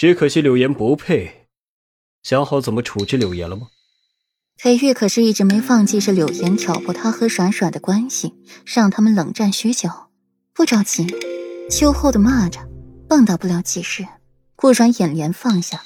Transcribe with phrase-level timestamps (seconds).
[0.00, 1.44] 只可惜柳岩不配。
[2.22, 3.66] 想好怎么处置柳岩了吗？
[4.56, 8.32] 裴玉可是一直没放弃是柳岩挑拨他和阮阮的关系，
[8.64, 9.90] 让他们冷战许久。
[10.54, 11.06] 不着急，
[11.68, 12.66] 秋后的蚂蚱，
[13.10, 14.06] 蹦跶不了几日。
[14.56, 15.82] 顾阮眼帘放下，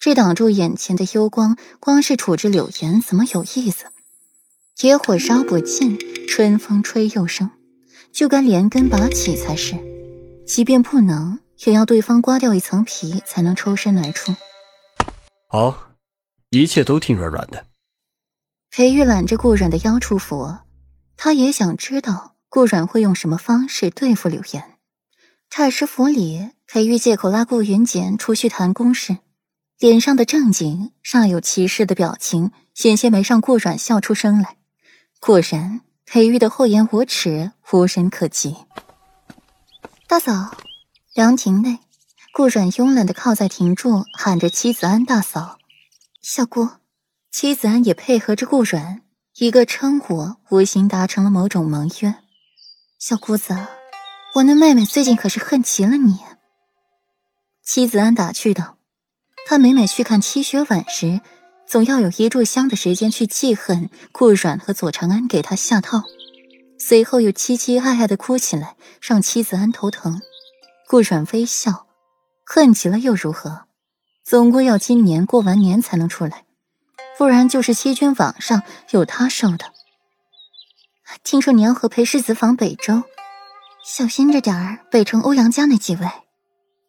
[0.00, 3.84] 这挡住眼前的幽光，光是处置柳岩怎么有意思？
[4.80, 5.96] 野火烧不尽，
[6.26, 7.48] 春风吹又生，
[8.10, 9.76] 就该连根拔起才是。
[10.44, 14.34] 即便不能，也要对方刮掉一层皮，才能抽身而出。
[15.48, 15.90] 好，
[16.50, 17.66] 一切都听软软的。
[18.70, 20.58] 裴玉揽着顾阮的腰出府，
[21.16, 24.78] 他也想知道顾阮会用什么方式对付柳岩。
[25.50, 26.50] 太师府里。
[26.66, 29.18] 裴玉借口拉顾云简出去谈公事，
[29.78, 34.56] 脸上的正经煞有其事的表情，险些没让顾阮笑出声来。
[35.20, 38.56] 果然，裴玉的厚颜无耻无人可及。
[40.08, 40.56] 大嫂，
[41.14, 41.78] 凉亭内，
[42.32, 45.58] 顾阮慵懒的靠在亭柱，喊着妻子安大嫂。
[46.20, 46.68] 小姑，
[47.30, 49.00] 妻子安也配合着顾阮，
[49.36, 52.16] 一个称呼，无形达成了某种盟约。
[52.98, 53.56] 小姑子，
[54.34, 56.18] 我那妹妹最近可是恨极了你。
[57.62, 58.78] 妻子安打趣道
[59.46, 61.20] ：“她每每去看七雪晚时，
[61.64, 66.02] 总要有一炷香的时间去记恨顾阮和左长安给他下套，
[66.76, 70.20] 随后又凄凄哀哀的哭起来，让妻子安头疼。
[70.86, 71.86] 顾阮微笑，
[72.44, 73.62] 恨极了又如何？
[74.22, 76.44] 总归要今年过完年才能出来，
[77.18, 79.72] 不然就是欺君罔上有他受的。
[81.22, 83.02] 听说你要和裴世子访北周，
[83.84, 86.08] 小心着点儿，北城欧阳家那几位。”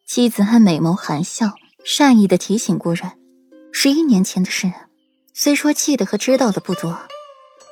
[0.06, 1.52] 妻子和美眸含笑，
[1.84, 3.18] 善意的提醒顾然：
[3.72, 4.72] 十一年前的事，
[5.34, 6.98] 虽说记得和知道的不多，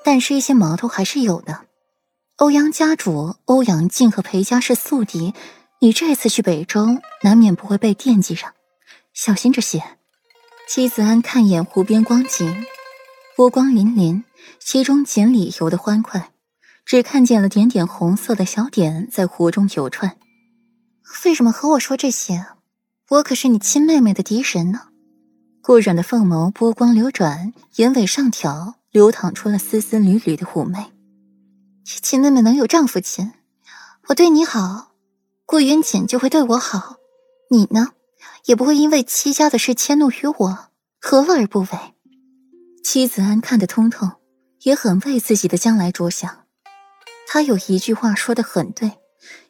[0.04, 1.66] 但是一些矛头还是有的。
[2.36, 5.32] 欧阳家主欧阳靖和裴家是宿敌，
[5.80, 8.52] 你这次去北周，难免不会被惦记上，
[9.12, 9.82] 小心着些。
[10.66, 12.64] 妻子安看一眼湖边光景，
[13.36, 14.24] 波光粼粼，
[14.58, 16.32] 其中锦鲤游得欢快，
[16.86, 20.16] 只看见了点点红色的小点在湖中游窜。
[21.26, 22.46] 为什么和我说这些？
[23.10, 24.88] 我可是你亲妹妹的敌人呢。
[25.60, 30.92] 顾软的凤眸波光流转，眼尾上挑，流淌出了丝丝缕缕的妩媚。
[31.84, 33.32] 亲妹妹能有丈夫亲，
[34.08, 34.93] 我对你好，
[35.46, 36.96] 顾云锦就会对我好。
[37.50, 37.92] 你呢，
[38.44, 40.68] 也不会因为戚家的事迁怒于我，
[41.00, 41.68] 何乐而不为？
[42.82, 44.08] 戚子安看得通透，
[44.62, 46.44] 也很为自己的将来着想。
[47.26, 48.92] 他有一句话说的很对。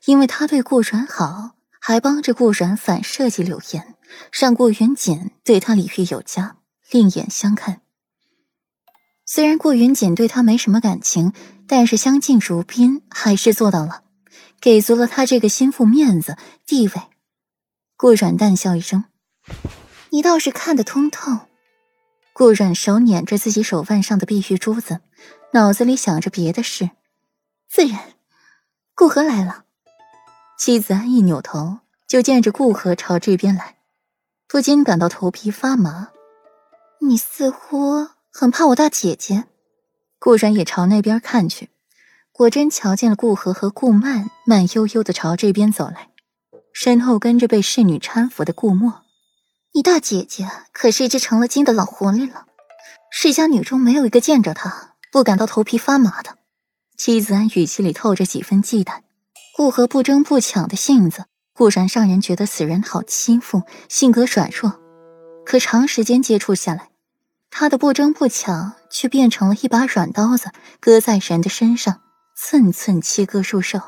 [0.05, 3.97] 因为他对顾阮好，还帮着顾阮反设计柳岩，
[4.31, 6.59] 让顾云锦对他礼遇有加，
[6.93, 7.81] 另眼相看。
[9.27, 11.33] 虽然顾云锦对他没什么感情，
[11.67, 14.04] 但是相敬如宾还是做到了，
[14.65, 16.95] 给足了他这个心腹面子地位。
[17.99, 19.05] 顾阮淡笑一声
[20.09, 21.41] ：“你倒是看得通透。”
[22.33, 25.03] 顾阮手捻着自己手腕上的碧玉珠子，
[25.53, 26.89] 脑子里想着别的事，
[27.69, 28.15] 自然。
[28.95, 29.65] 顾河来了，
[30.59, 33.77] 妻子安一扭头，就见着顾河朝这边来，
[34.49, 36.09] 不禁感到头皮发麻。
[37.03, 39.45] 你似乎很怕我大姐姐。
[40.19, 41.69] 顾然也朝那边看去，
[42.37, 46.09] 果真瞧见了顾河和顾曼慢悠悠的朝这边走来，
[46.73, 49.03] 身后跟着被侍女搀扶的顾墨。
[49.73, 52.47] 你大姐姐可是一只成了精的老狐狸了，
[53.09, 56.37] 世家女中没有一个见着她不感到头皮发麻的。
[56.97, 59.03] 妻子安语气里透着几分忌惮，
[59.57, 64.81] 顾河不争不抢的性子固然让人觉得此人好欺负，性格软弱。
[65.47, 66.89] 可长时间接触下来，
[67.49, 70.51] 他的不争不抢却变成了一把软刀子，
[70.81, 72.01] 割在人的身上，
[72.37, 73.81] 寸寸切割入肉。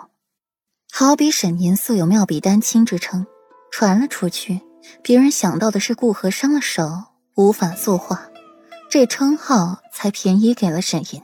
[0.93, 3.27] 好比沈年素有妙笔丹青之称，
[3.71, 4.61] 传了出去，
[5.03, 7.05] 别人想到的是顾河伤了手，
[7.35, 8.29] 无法作画，
[8.89, 11.23] 这称号才便宜给了沈银。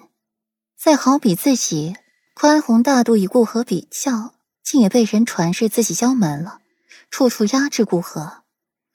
[0.77, 1.94] 再好比自己
[2.34, 4.34] 宽宏大度与顾河比较，
[4.65, 6.59] 竟也被人传是自己骄蛮了，
[7.11, 8.43] 处处压制顾河。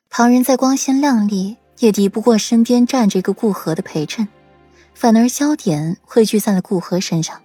[0.10, 4.28] 旁人再光鲜亮丽，也敌不过身边站着一个顾河的陪衬，
[4.94, 7.42] 反而焦点汇聚在了顾河身上，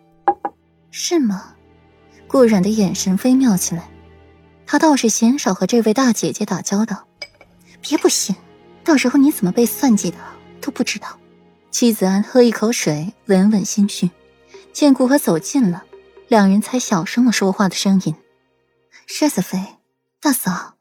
[0.94, 1.55] 是吗？
[2.29, 3.89] 顾染的眼神微妙起来，
[4.67, 7.09] 他倒是鲜少和这位大姐姐打交道。
[7.81, 8.37] 别不信，
[8.85, 10.19] 到时候你怎么被算计的
[10.61, 11.19] 都不知道。
[11.71, 14.11] 妻子安喝一口水，稳稳心绪。
[14.75, 15.83] 见顾河走近了，
[16.29, 18.15] 两人才小声了说话的声音
[19.09, 19.59] ：“沙子妃，
[20.21, 20.75] 大嫂。”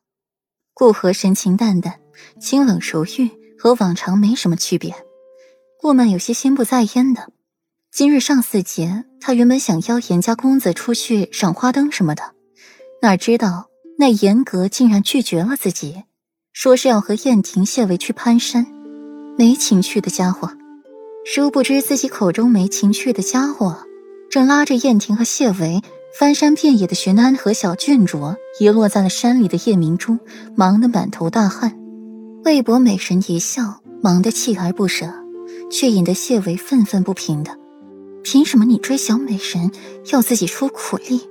[0.75, 1.99] 顾河神情淡淡，
[2.37, 4.93] 清冷如玉，和往常没什么区别。
[5.79, 7.31] 顾曼有些心不在焉的。
[7.93, 12.23] 今日上巳节，他原本想邀严家公子出去赏花灯什么的，
[13.01, 13.65] 哪知道
[13.97, 16.03] 那严格竟然拒绝了自己。
[16.53, 18.65] 说是要和燕婷、谢维去攀山，
[19.37, 20.49] 没情趣的家伙。
[21.25, 23.77] 殊不知自己口中没情趣的家伙，
[24.29, 25.81] 正拉着燕婷和谢维
[26.17, 30.17] 翻山遍野的寻安和小郡主，遗落在了山里的夜明珠
[30.55, 31.77] 忙得满头大汗。
[32.45, 35.13] 魏博美神一笑，忙得锲而不舍，
[35.69, 37.57] 却引得谢维愤愤不平的：
[38.23, 39.71] 凭什么你追小美人
[40.11, 41.30] 要自己出苦力？